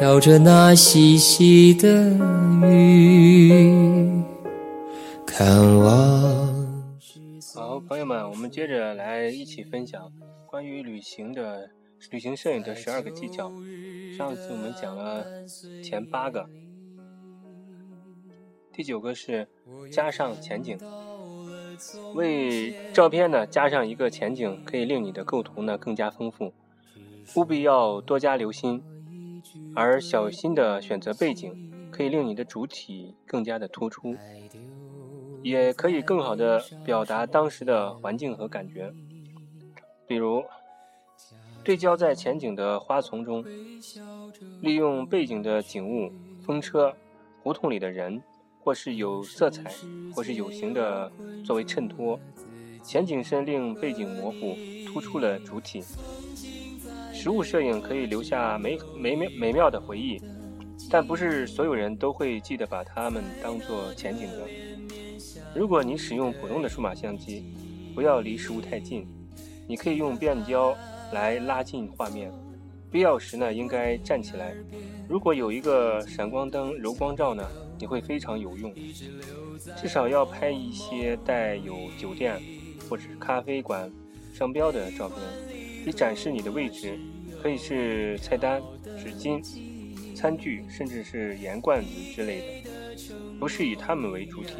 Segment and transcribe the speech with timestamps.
[0.00, 2.08] 飘着那细细的
[2.66, 4.24] 雨，
[5.26, 6.96] 看往
[7.54, 10.10] 好，朋友们，我们接着来一起分享
[10.46, 11.68] 关于旅行的
[12.10, 13.52] 旅行摄影的十二个技巧。
[14.16, 15.26] 上次我们讲了
[15.84, 16.48] 前八个，
[18.72, 19.46] 第九个是
[19.92, 20.78] 加上前景。
[22.14, 26.54] 为照片呢加上一个前景，可以令你的构图呢更加丰富，
[27.36, 28.82] 务必要多加留心。
[29.74, 34.14] 而小心的选择背景，可以令你的主体更加的突出，
[35.42, 38.92] 也可以更好的表达当时的环境和感觉。
[40.06, 40.42] 比如，
[41.62, 43.44] 对焦在前景的花丛中，
[44.60, 46.94] 利用背景的景物、风车、
[47.42, 48.22] 胡同里的人。
[48.62, 49.72] 或是有色彩，
[50.14, 51.10] 或是有形的
[51.42, 52.20] 作为衬托，
[52.82, 54.54] 前景深令背景模糊，
[54.86, 55.82] 突出了主体。
[57.22, 60.18] 实物摄影可以留下美美妙美妙的回忆，
[60.90, 64.48] 但不是所有人都会记得把它们当做前景的。
[65.54, 67.44] 如果你使用普通的数码相机，
[67.94, 69.06] 不要离实物太近，
[69.68, 70.74] 你可以用变焦
[71.12, 72.32] 来拉近画面。
[72.90, 74.54] 必要时呢，应该站起来。
[75.06, 77.46] 如果有一个闪光灯柔光罩呢？
[77.78, 78.74] 你会非常有用，
[79.76, 82.40] 至少要拍一些带有酒店
[82.88, 83.90] 或者咖啡馆
[84.32, 85.18] 商标的照片，
[85.86, 86.98] 以展示你的位置。
[87.42, 88.62] 可以是菜单、
[88.98, 89.42] 纸巾、
[90.14, 92.70] 餐具，甚至是盐罐子之类的。
[93.38, 94.54] 不是以它们为主体，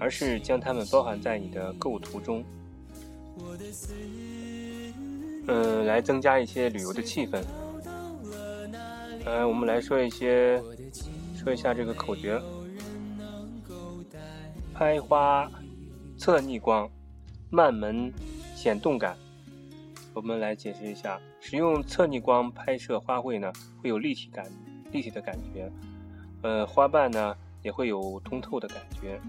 [0.00, 2.42] 而是将它们包含在你的构图中。
[5.46, 7.42] 嗯，来增加一些旅游的气氛。
[9.24, 10.62] 呃，我们来说一些，
[11.36, 12.40] 说一下这个口诀。
[14.72, 15.50] 拍花
[16.16, 16.90] 侧逆光，
[17.50, 18.12] 慢门
[18.56, 19.16] 显动感。
[20.14, 24.44] 我们来解释一下，使用侧逆光拍摄花卉呢，会有立体感、
[24.90, 25.70] 立体的感觉。
[26.42, 29.20] 呃，花瓣呢也会有通透的感觉。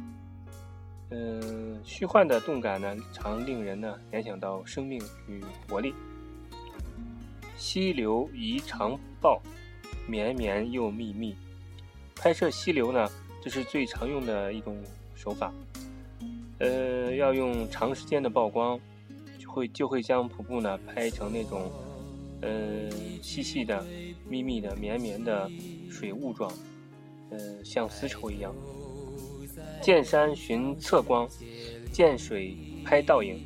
[1.12, 5.94] 嗯，虚幻的动感呢，常令人呢联想到生命与活力。
[7.56, 9.42] 溪流宜长抱，
[10.08, 11.36] 绵绵又密密。
[12.16, 13.08] 拍摄溪流呢，
[13.42, 14.76] 这是最常用的一种。
[15.16, 15.54] 手法，
[16.60, 18.78] 呃，要用长时间的曝光，
[19.54, 21.72] 会就会将瀑布呢拍成那种，
[22.42, 22.90] 呃，
[23.22, 23.86] 细细的、
[24.28, 25.48] 密密的、绵绵的
[25.92, 26.52] 水雾状，
[27.30, 28.52] 呃，像丝绸一样。
[29.80, 31.30] 见山寻侧光，
[31.92, 33.40] 见水拍倒影。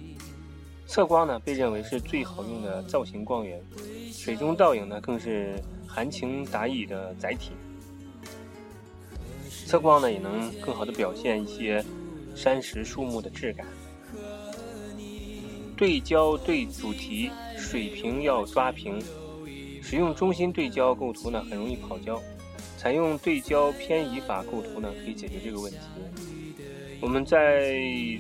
[0.85, 3.62] 侧光呢被认为是最好用的造型光源，
[4.09, 7.51] 水中倒影呢更是含情达意的载体。
[9.66, 11.84] 侧光呢，也能更好的表现一些
[12.34, 13.68] 山石树木的质感。
[15.77, 18.99] 对焦对主题，水平要抓平。
[19.81, 22.19] 使用中心对焦构图呢，很容易跑焦。
[22.75, 25.77] 采用对焦偏移法构图呢，可以解决这个问题。
[26.99, 27.71] 我们在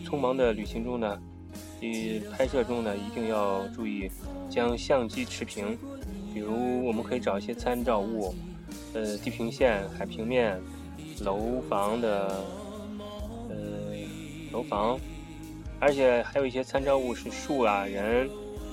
[0.05, 1.19] 匆忙的旅行中呢，
[1.81, 4.09] 与拍摄中呢，一定要注意
[4.49, 5.77] 将相机持平。
[6.33, 8.33] 比如，我们可以找一些参照物，
[8.93, 10.57] 呃，地平线、海平面。
[11.21, 12.45] 楼房的，
[13.49, 13.55] 呃，
[14.51, 14.99] 楼房，
[15.79, 18.29] 而且还有一些参照物是树啊、人，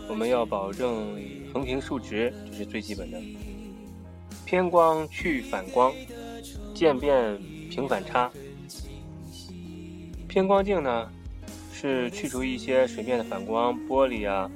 [0.09, 1.19] 我们要保证
[1.53, 3.21] 横平竖直，这是最基本的。
[4.45, 5.93] 偏光去反光，
[6.75, 7.39] 渐变
[7.71, 8.31] 平反差。
[10.29, 11.11] 偏光镜呢，
[11.73, 14.51] 是去除一些水面的反光，玻璃啊，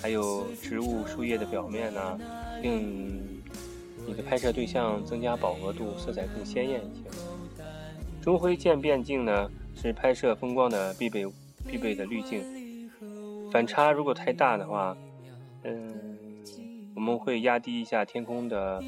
[0.00, 2.18] 还有植物树叶的表面呢，
[2.62, 3.22] 令。
[4.06, 7.04] 你的拍摄对象增加饱和度，色彩更鲜艳一些。
[8.20, 11.32] 中灰渐变镜呢，是拍摄风光的必备物
[11.66, 12.42] 必备的滤镜。
[13.52, 14.96] 反差如果太大的话，
[15.62, 15.94] 嗯，
[16.94, 18.82] 我们会压低一下天空的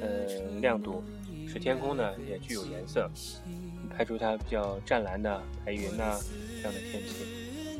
[0.00, 1.02] 呃亮度，
[1.46, 3.10] 使天空呢也具有颜色，
[3.90, 6.18] 拍出它比较湛蓝的白云呐
[6.56, 7.24] 这样的天气，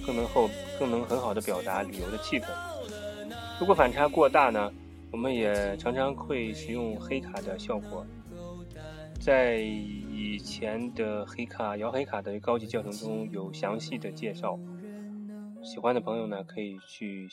[0.06, 2.46] 更能后更能很好的表达旅游的气氛。
[3.60, 4.72] 如果反差过大呢？
[5.12, 8.02] 我们也常常会使用黑卡的效果，
[9.20, 14.58] 在以前的黑卡摇黑卡的高级教程中有详细的介绍，
[15.62, 17.28] 喜欢的朋友呢可以去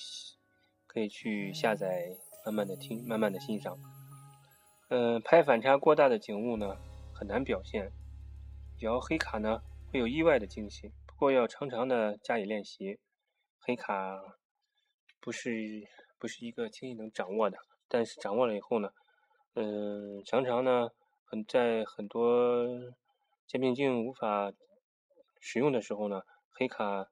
[0.86, 2.10] 可以去下载，
[2.46, 3.80] 慢慢的听，慢慢的欣赏。
[4.90, 6.78] 嗯，拍反差过大的景物呢
[7.14, 7.92] 很难表现，
[8.82, 9.62] 摇黑卡呢
[9.92, 13.00] 会有意外的惊喜，不过要常常的加以练习，
[13.60, 14.20] 黑卡
[15.20, 15.52] 不是
[16.20, 17.58] 不是一个轻易能掌握的。
[17.88, 18.90] 但是掌握了以后呢，
[19.56, 20.92] 嗯，常常呢，
[21.26, 22.66] 很在很多
[23.48, 24.54] 渐变镜无法
[25.40, 27.10] 使用的时候呢，黑卡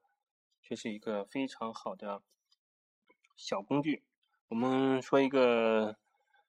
[0.62, 2.22] 却是一个非常好的
[3.36, 4.04] 小工具。
[4.48, 5.96] 我们说一个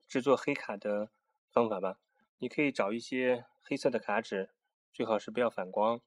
[0.08, 1.10] 制作黑卡的
[1.52, 2.00] 方法吧。
[2.42, 4.52] 你可以找一些黑色的卡纸，
[4.94, 6.00] 最好是不要反光，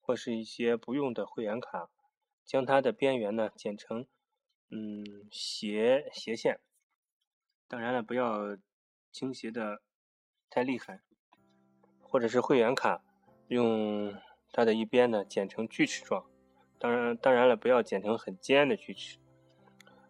[0.00, 1.88] 或是一些不用的会员卡，
[2.44, 4.04] 将它的边缘呢剪成
[4.68, 6.58] 嗯斜斜线。
[7.68, 8.56] 当然了，不要
[9.16, 9.80] 倾斜的
[10.50, 11.00] 太厉害，
[12.02, 13.00] 或者是会员卡，
[13.48, 14.14] 用
[14.52, 16.26] 它的一边呢剪成锯齿状。
[16.78, 19.16] 当然，当然了，不要剪成很尖的锯齿，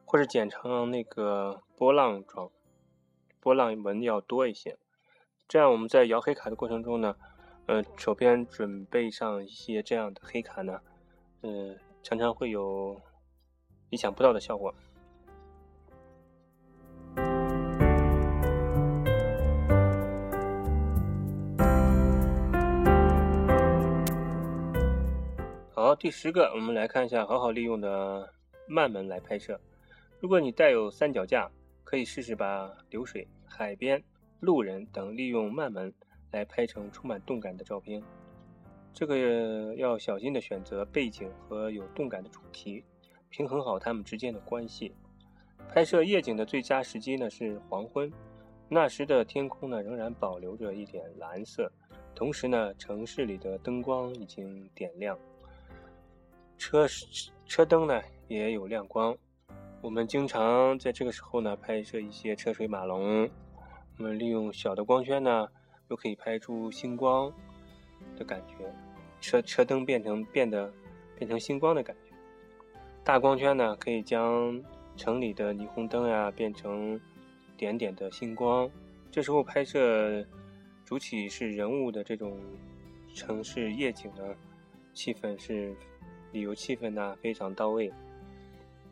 [0.05, 2.51] 或者剪成那个波浪状，
[3.39, 4.77] 波浪纹要多一些。
[5.47, 7.15] 这样我们在摇黑卡的过程中呢，
[7.67, 10.81] 呃，手边准备上一些这样的黑卡呢，
[11.43, 13.01] 呃，常常会有
[13.89, 14.75] 意想不到的效果。
[25.87, 28.29] 好，第十个，我们来看一下好好利用的
[28.67, 29.57] 慢门来拍摄。
[30.19, 31.49] 如果你带有三脚架，
[31.85, 34.03] 可以试试把流水、海边。
[34.41, 35.95] 路人等利用慢门
[36.33, 38.03] 来拍成充满动感的照片，
[38.93, 42.83] 这个要小心的选择背景和有动感的主题，
[43.29, 44.93] 平衡好它们之间的关系。
[45.69, 48.13] 拍摄夜景的最佳时机呢是黄昏，
[48.69, 51.71] 那时的天空呢仍然保留着一点蓝色，
[52.13, 55.17] 同时呢城市里的灯光已经点亮，
[56.59, 56.87] 车
[57.45, 59.17] 车灯呢也有亮光。
[59.83, 63.29] 我们经常在这个时候呢拍摄一些车水马龙。
[63.99, 65.49] 我们利用小的光圈呢，
[65.89, 67.33] 又可以拍出星光
[68.17, 68.71] 的感觉，
[69.21, 70.71] 车车灯变成变得
[71.17, 72.15] 变成星光的感觉。
[73.03, 74.63] 大光圈呢，可以将
[74.97, 77.01] 城里的霓虹灯呀变成
[77.57, 78.69] 点点的星光。
[79.11, 80.23] 这时候拍摄
[80.85, 82.39] 主体是人物的这种
[83.15, 84.35] 城市夜景呢，
[84.93, 85.75] 气氛是
[86.37, 87.91] 旅游气氛呢非常到位。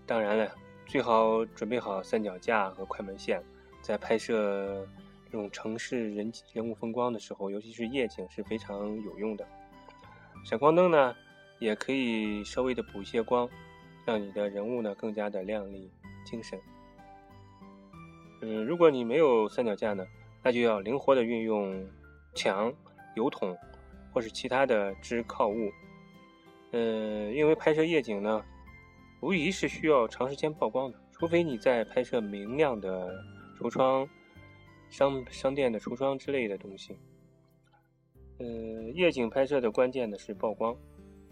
[0.06, 0.50] 当然了，
[0.87, 3.43] 最好准备好三脚架和快门线。
[3.82, 4.87] 在拍摄
[5.26, 9.46] 这种城市人人物风光的时候，尤其是夜景是非常有用的。
[10.43, 11.14] 闪光灯呢，
[11.58, 13.47] 也可以稍微的补一些光，
[14.06, 15.90] 让你的人物呢更加的亮丽
[16.25, 16.58] 精神。
[18.40, 20.06] 嗯，如果你没有三脚架呢，
[20.43, 21.87] 那就要灵活的运用
[22.35, 22.73] 墙、
[23.17, 23.55] 油桶
[24.14, 25.70] 或是其他的支靠物。
[26.75, 28.44] 呃，因为拍摄夜景呢，
[29.21, 33.11] 无疑是需要长时间曝光的，除非你在拍摄明亮的。
[33.56, 34.06] 橱窗、
[34.91, 36.99] 商商店的橱窗之类的东西。
[38.38, 38.47] 呃，
[38.93, 40.76] 夜景拍摄的关键呢是曝光。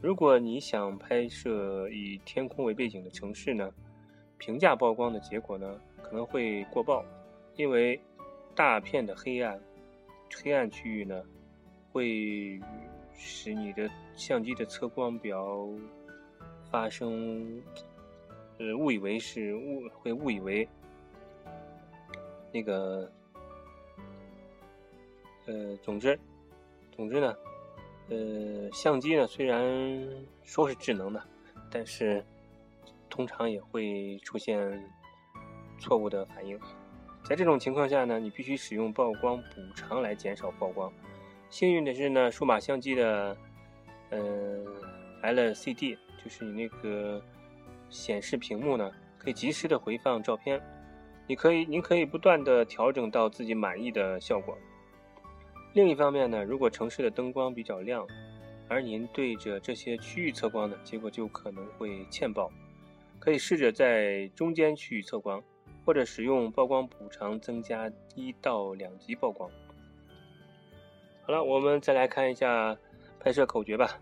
[0.00, 3.69] 如果你想拍摄以天空为背景的城市呢，
[4.39, 7.05] 平价曝光的结果呢可能会过曝，
[7.56, 8.00] 因为
[8.55, 9.61] 大片的黑暗、
[10.33, 11.21] 黑暗区域呢
[11.91, 12.61] 会
[13.17, 15.69] 使你的相机的测光表
[16.70, 17.62] 发生，
[18.59, 20.69] 呃，误以为是误会误以为。
[22.53, 23.11] 那个，
[25.47, 26.19] 呃，总之，
[26.94, 27.35] 总之呢，
[28.11, 29.67] 呃，相机呢虽然
[30.44, 31.23] 说是智能的，
[31.70, 32.23] 但是
[33.08, 34.58] 通常也会出现
[35.79, 36.61] 错误的反应。
[37.25, 40.93] 在这种情况下呢，你必须使用曝光补偿来减少曝光。
[41.53, 43.37] 幸运的是呢，数码相机的，
[44.09, 44.65] 嗯
[45.23, 47.23] ，LCD 就是你那个
[47.91, 50.59] 显示屏幕呢，可以及时的回放照片。
[51.27, 54.57] 你可以，您可以不断的调整到自己满意的效果。
[55.75, 58.06] 另一方面呢，如果城市的灯光比较亮，
[58.67, 62.51] 而您对着这些区域测光呢，结果就可能会欠曝。
[63.19, 65.43] 可以试着在中间区域测光，
[65.85, 69.51] 或者使用曝光补偿增加一到两级曝光。
[71.32, 72.77] 好了，我们再来看一下
[73.19, 73.98] 拍摄口诀吧。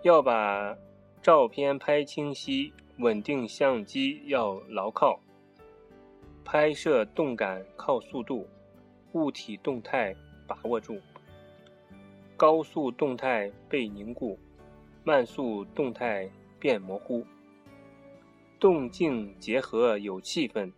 [0.00, 0.74] 要把
[1.20, 5.20] 照片拍清晰，稳定相机要牢靠。
[6.46, 8.48] 拍摄动感靠速度，
[9.12, 10.98] 物体动态把握住，
[12.38, 14.38] 高速动态被凝固，
[15.04, 16.26] 慢速动态
[16.58, 17.22] 变模糊，
[18.58, 20.72] 动静结合有气氛，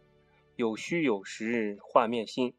[0.56, 2.52] 有虚有实画面新。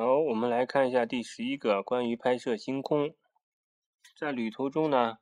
[0.00, 3.12] 好，我们来看一下第十一个关于拍摄星空。
[4.18, 5.18] 在旅途中呢，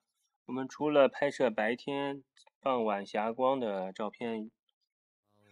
[0.47, 2.23] 我们除了拍摄白天。
[2.61, 4.53] 傍晚霞光的照片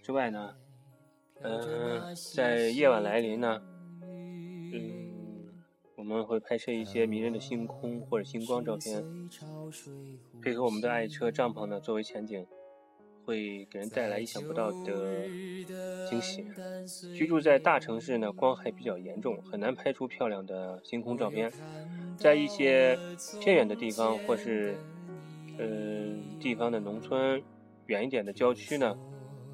[0.01, 0.57] 之外呢，
[1.41, 3.61] 嗯，在夜晚来临呢，
[4.03, 5.65] 嗯，
[5.97, 9.03] 我们会拍摄一些迷人的星空或者星光照片，
[10.41, 12.47] 配合我们的爱车帐篷呢作为前景，
[13.27, 15.27] 会给人带来意想不到的
[16.09, 16.47] 惊喜。
[17.15, 21.53] 居住在大城市呢，光害比较严重，很难拍出漂亮的星空照片。
[22.17, 22.99] 在一些
[23.41, 24.75] 偏远的地方或是。
[25.59, 27.43] 嗯，地方的农村，
[27.87, 28.95] 远一点的郊区呢，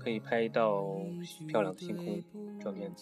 [0.00, 0.84] 可以拍到
[1.46, 2.20] 漂亮的星空
[2.58, 2.92] 照片。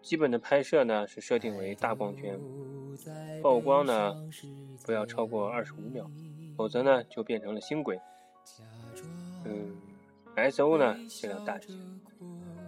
[0.00, 2.40] 基本的拍摄呢是设定为大光圈，
[3.42, 4.14] 曝光呢
[4.86, 6.10] 不要超过二十五秒，
[6.56, 8.00] 否则呢就变成了星轨。
[9.44, 9.70] 嗯
[10.36, 11.74] ，S O 呢尽量大一些。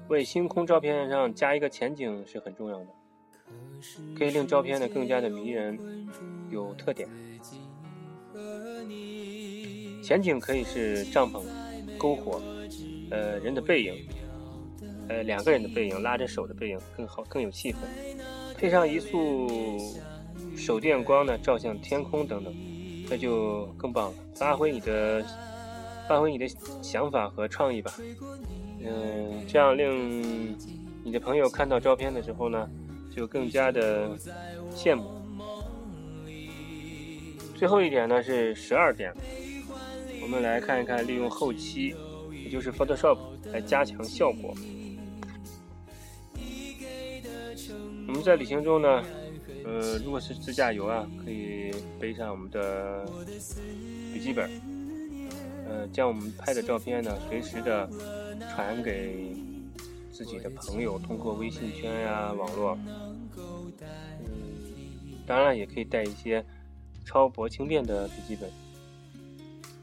[0.08, 2.86] 为星空照片上加一个前景是很重要的，
[4.16, 5.78] 可以令照片呢更加的迷人，
[6.50, 7.08] 有特点。
[10.02, 11.42] 前景可以是帐篷、
[11.98, 12.40] 篝火，
[13.10, 14.06] 呃，人的背影。
[15.08, 17.76] 呃，两个人的背影，拉着手的背影更好，更有气氛。
[18.56, 19.78] 配上一束
[20.56, 22.52] 手电光呢，照向天空等等，
[23.08, 24.18] 那就更棒了。
[24.34, 25.24] 发挥你的，
[26.08, 26.46] 发挥你的
[26.82, 27.92] 想法和创意吧。
[28.84, 30.56] 嗯，这样令
[31.02, 32.68] 你的朋友看到照片的时候呢，
[33.14, 34.10] 就更加的
[34.74, 35.04] 羡慕。
[37.54, 39.12] 最后一点呢是十二点，
[40.22, 41.94] 我们来看一看利用后期，
[42.44, 43.18] 也就是 Photoshop
[43.52, 44.54] 来加强效果。
[48.08, 49.02] 我们在旅行中呢，
[49.64, 53.04] 呃，如果是自驾游啊，可以背上我们的
[54.12, 54.50] 笔记本，
[55.68, 57.88] 呃，将我们拍的照片呢，随时的
[58.54, 59.34] 传给
[60.12, 62.78] 自己的朋友，通过微信圈呀、网络。
[62.86, 63.28] 嗯，
[65.26, 66.44] 当然，也可以带一些
[67.04, 68.50] 超薄轻便的笔记本，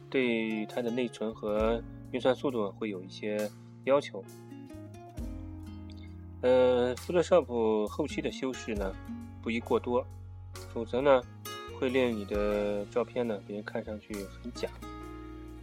[0.10, 3.50] 对它的内存和运算速度会有一些
[3.84, 4.24] 要求。
[6.42, 8.94] 呃，Photoshop 后期的修饰呢，
[9.42, 10.06] 不宜过多，
[10.74, 11.22] 否则呢，
[11.78, 14.70] 会令你的照片呢，别人看上去很假。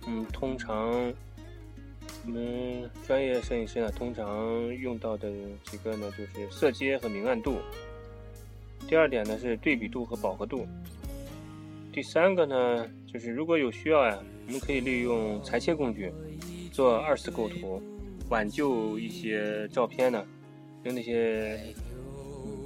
[0.07, 0.91] 嗯，通常
[2.25, 5.31] 我们专业摄影师呢，通常用到的
[5.65, 7.59] 几个呢，就是色阶和明暗度。
[8.89, 10.67] 第二点呢，是对比度和饱和度。
[11.93, 16.13] 第三个呢，就是如果有需要呀，我们可以利用裁切工具
[16.73, 17.83] 做二次构图，
[18.29, 20.25] 挽救一些照片呢。
[20.85, 21.61] 用那些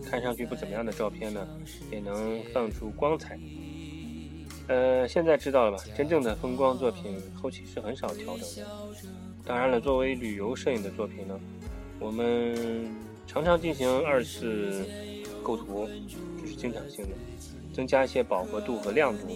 [0.04, 1.46] 看上去不怎么样的照片呢，
[1.90, 3.36] 也能放出光彩。
[4.66, 5.84] 呃，现在知道了吧？
[5.96, 8.66] 真正的风光作品后期是很少调整的。
[9.44, 11.38] 当然了，作为旅游摄影的作品呢，
[12.00, 12.88] 我们
[13.26, 14.86] 常常进行二次
[15.42, 15.86] 构图，
[16.40, 17.10] 这是经常性的，
[17.74, 19.28] 增加一些饱和度和亮度，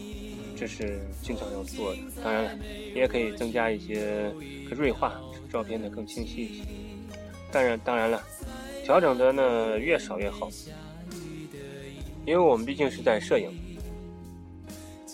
[0.57, 2.01] 这是经常要做的。
[2.25, 2.59] 当然了，
[2.95, 4.33] 也可以增加一些
[4.71, 6.63] 锐化，使照片呢更清晰一些。
[7.53, 8.23] 当然，当然了。
[8.83, 10.49] 调整的呢越少越好，
[12.25, 13.51] 因为我们毕竟是在摄影，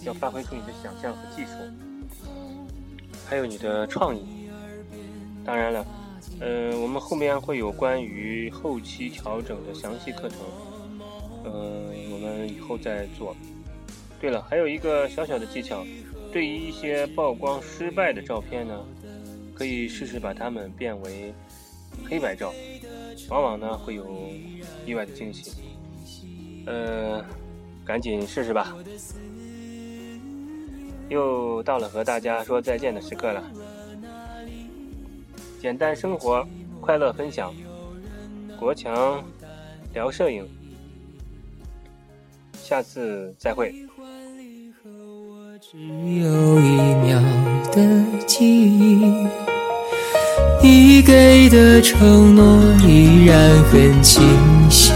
[0.04, 1.50] 要发挥出你的想象和技术，
[3.26, 4.48] 还有你的创意。
[5.44, 5.86] 当然了，
[6.40, 10.38] 呃，我们后面会有关于后期调整的详细课程，
[11.44, 13.36] 呃，我们以后再做。
[14.20, 15.84] 对了，还有一个小小的技巧，
[16.32, 18.84] 对于一些曝光失败的照片呢，
[19.54, 21.34] 可以试试把它们变为
[22.06, 22.52] 黑白照。
[23.28, 24.30] 往往呢会有
[24.86, 25.52] 意外的惊喜，
[26.66, 27.24] 呃，
[27.84, 28.74] 赶紧试试吧。
[31.08, 33.42] 又到了和大家说再见的时刻了。
[35.60, 36.46] 简单生活，
[36.80, 37.52] 快乐分享，
[38.58, 39.22] 国强
[39.92, 40.46] 聊摄影，
[42.62, 43.74] 下次再会。
[45.60, 47.20] 只有一秒
[47.72, 49.26] 的记忆。
[50.62, 52.44] 你给的承诺
[52.86, 54.22] 依然很清
[54.70, 54.92] 晰，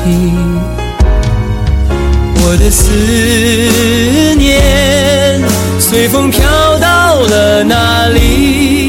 [2.36, 5.40] 我的思念
[5.80, 6.42] 随风飘
[6.78, 8.88] 到了哪里？